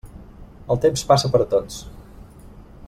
[0.75, 1.79] El temps passa per a tots.